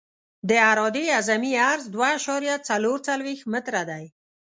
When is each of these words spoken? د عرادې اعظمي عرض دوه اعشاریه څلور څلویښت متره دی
د 0.49 0.51
عرادې 0.69 1.05
اعظمي 1.15 1.51
عرض 1.67 1.85
دوه 1.93 2.07
اعشاریه 2.15 2.55
څلور 2.69 2.97
څلویښت 3.07 3.45
متره 3.53 3.81
دی 3.89 4.05